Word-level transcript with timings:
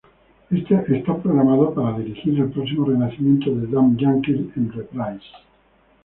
Está 0.49 1.15
programado 1.19 1.75
para 1.75 1.99
dirigir 1.99 2.39
el 2.39 2.49
próximo 2.49 2.85
renacimiento 2.87 3.53
de 3.55 3.67
"Damn 3.67 3.95
Yankees" 3.97 4.47
en 4.57 4.71
Reprise. 4.73 5.27